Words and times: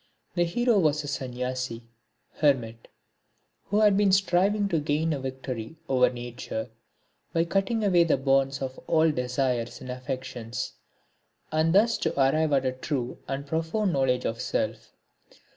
The 0.33 0.45
hero 0.45 0.79
was 0.79 1.03
a 1.03 1.07
Sanyasi 1.07 1.83
(hermit) 2.37 2.87
who 3.65 3.81
had 3.81 3.95
been 3.95 4.11
striving 4.11 4.67
to 4.69 4.79
gain 4.79 5.13
a 5.13 5.19
victory 5.19 5.75
over 5.87 6.09
Nature 6.09 6.71
by 7.33 7.45
cutting 7.45 7.83
away 7.83 8.03
the 8.03 8.17
bonds 8.17 8.63
of 8.63 8.79
all 8.87 9.11
desires 9.11 9.79
and 9.79 9.91
affections 9.91 10.73
and 11.51 11.75
thus 11.75 11.99
to 11.99 12.19
arrive 12.19 12.51
at 12.51 12.65
a 12.65 12.71
true 12.71 13.19
and 13.27 13.45
profound 13.45 13.93
knowledge 13.93 14.25
of 14.25 14.41
self. 14.41 14.91